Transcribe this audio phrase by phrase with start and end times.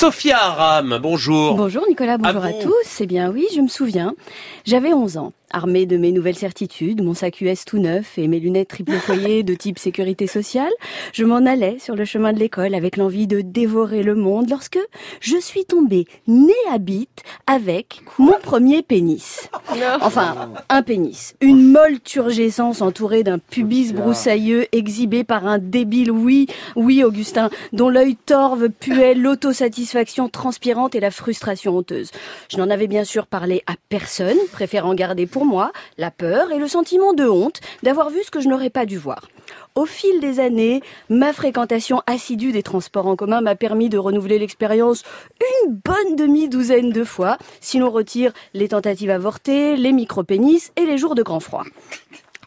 [0.00, 1.56] Sophia Aram, bonjour.
[1.56, 3.00] Bonjour Nicolas, bonjour à, tous.
[3.00, 4.14] Eh bien oui, je me souviens.
[4.64, 5.34] J'avais 11 ans.
[5.52, 9.42] Armée de mes nouvelles certitudes, mon sac US tout neuf et mes lunettes triple foyer
[9.42, 10.72] de type sécurité sociale,
[11.12, 14.78] je m'en allais sur le chemin de l'école avec l'envie de dévorer le monde lorsque
[15.20, 19.48] je suis tombée nez à bite avec mon premier pénis.
[20.00, 21.34] Enfin, un pénis.
[21.40, 26.46] Une molle turgescence entourée d'un pubis broussailleux exhibé par un débile oui,
[26.76, 32.10] oui Augustin, dont l'œil torve puait l'autosatisfaction transpirante et la frustration honteuse.
[32.48, 36.58] Je n'en avais bien sûr parlé à personne, préférant garder pour moi la peur et
[36.58, 39.28] le sentiment de honte d'avoir vu ce que je n'aurais pas dû voir.
[39.74, 44.38] Au fil des années, ma fréquentation assidue des transports en commun m'a permis de renouveler
[44.38, 45.04] l'expérience
[45.64, 50.98] une bonne demi-douzaine de fois, si l'on retire les tentatives avortées, les micro-pénis et les
[50.98, 51.64] jours de grand froid.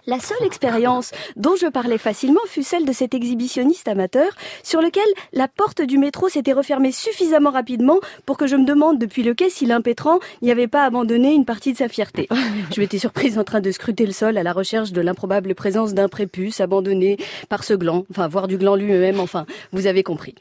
[0.05, 4.27] La seule expérience dont je parlais facilement fut celle de cet exhibitionniste amateur
[4.61, 8.99] sur lequel la porte du métro s'était refermée suffisamment rapidement pour que je me demande
[8.99, 12.27] depuis le quai si l'impétrant n'y avait pas abandonné une partie de sa fierté.
[12.75, 15.93] Je m'étais surprise en train de scruter le sol à la recherche de l'improbable présence
[15.93, 17.17] d'un prépuce abandonné
[17.47, 20.35] par ce gland, enfin voire du gland lui-même, enfin vous avez compris.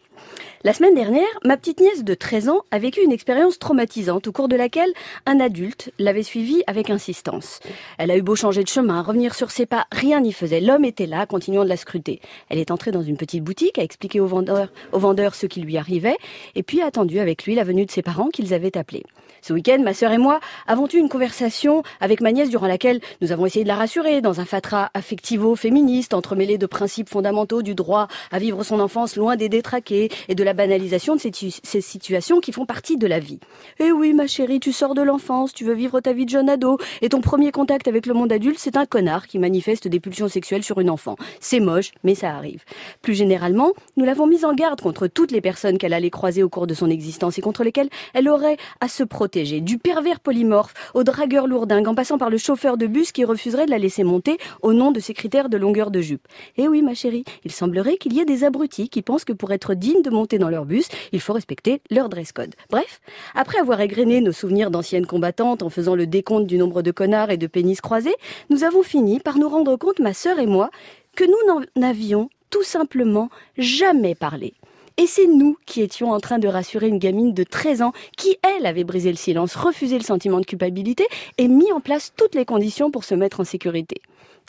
[0.65, 4.33] La semaine dernière, ma petite nièce de 13 ans a vécu une expérience traumatisante au
[4.33, 4.93] cours de laquelle
[5.27, 7.59] un adulte l'avait suivie avec insistance.
[7.99, 10.61] Elle a eu beau changer de chemin, revenir sur ses pas, rien n'y faisait.
[10.61, 12.21] L'homme était là, continuant de la scruter.
[12.49, 15.63] Elle est entrée dans une petite boutique, a expliqué au vendeur, au vendeur ce qui
[15.63, 16.17] lui arrivait,
[16.55, 19.03] et puis a attendu avec lui la venue de ses parents qu'ils avaient appelés.
[19.45, 20.39] Ce week-end, ma sœur et moi
[20.69, 24.21] avons eu une conversation avec ma nièce durant laquelle nous avons essayé de la rassurer
[24.21, 29.35] dans un fatras affectivo-féministe entremêlé de principes fondamentaux du droit à vivre son enfance loin
[29.35, 33.39] des détraqués et de la banalisation de ces, situations qui font partie de la vie.
[33.79, 36.49] Eh oui, ma chérie, tu sors de l'enfance, tu veux vivre ta vie de jeune
[36.49, 40.01] ado, et ton premier contact avec le monde adulte, c'est un connard qui manifeste des
[40.01, 41.17] pulsions sexuelles sur une enfant.
[41.41, 42.65] C'est moche, mais ça arrive.
[43.03, 46.49] Plus généralement, nous l'avons mise en garde contre toutes les personnes qu'elle allait croiser au
[46.49, 50.75] cours de son existence et contre lesquelles elle aurait à se protéger du pervers polymorphe
[50.95, 54.05] au dragueur lourdingue, en passant par le chauffeur de bus qui refuserait de la laisser
[54.05, 56.27] monter au nom de ses critères de longueur de jupe.
[56.57, 59.53] Eh oui, ma chérie, il semblerait qu'il y ait des abrutis qui pensent que pour
[59.53, 62.55] être digne de monter dans leur bus, il faut respecter leur dress code.
[62.69, 63.01] Bref,
[63.35, 67.31] après avoir égrené nos souvenirs d'anciennes combattantes en faisant le décompte du nombre de connards
[67.31, 68.17] et de pénis croisés,
[68.51, 70.71] nous avons fini par nous rendre compte, ma sœur et moi,
[71.15, 74.55] que nous n'en avions tout simplement jamais parlé.
[74.97, 78.37] Et c'est nous qui étions en train de rassurer une gamine de 13 ans qui,
[78.43, 81.07] elle, avait brisé le silence, refusé le sentiment de culpabilité
[81.39, 84.03] et mis en place toutes les conditions pour se mettre en sécurité.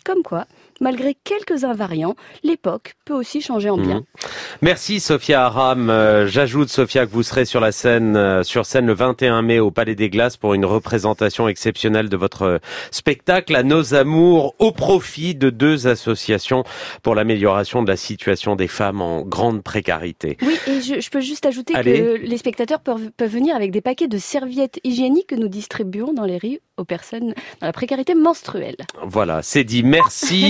[0.04, 0.48] Comme quoi,
[0.82, 3.98] malgré quelques invariants, l'époque peut aussi changer en bien.
[3.98, 4.04] Mhm.
[4.62, 5.90] Merci Sophia Aram.
[5.90, 9.60] Euh, j'ajoute Sophia que vous serez sur la scène euh, sur scène le 21 mai
[9.60, 12.60] au Palais des Glaces pour une représentation exceptionnelle de votre
[12.92, 16.64] spectacle à nos amours au profit de deux associations
[17.02, 20.38] pour l'amélioration de la situation des femmes en grande précarité.
[20.42, 24.08] Oui, et je, peux juste ajouter que les spectateurs peuvent, peuvent venir avec des paquets
[24.08, 28.78] de serviettes hygiéniques que nous distribuons dans les rues aux personnes dans la précarité menstruelle.
[29.04, 29.84] Voilà, c'est dit.
[29.84, 30.42] Merci.